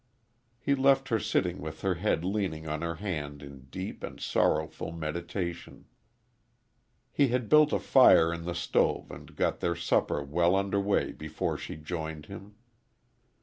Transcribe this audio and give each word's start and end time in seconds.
He 0.59 0.73
left 0.73 1.09
her 1.09 1.19
sitting 1.19 1.61
with 1.61 1.81
her 1.83 1.93
head 1.93 2.25
leaning 2.25 2.67
on 2.67 2.81
her 2.81 2.95
hand 2.95 3.43
in 3.43 3.65
deep 3.69 4.01
and 4.03 4.19
sorrowful 4.19 4.91
meditation. 4.91 5.85
He 7.11 7.27
had 7.27 7.47
built 7.49 7.71
a 7.71 7.77
fire 7.77 8.33
in 8.33 8.45
the 8.45 8.55
stove 8.55 9.11
and 9.11 9.35
got 9.35 9.59
their 9.59 9.75
supper 9.75 10.23
well 10.23 10.55
under 10.55 10.79
way 10.79 11.11
before 11.11 11.55
she 11.55 11.75
joined 11.75 12.25
him. 12.25 12.55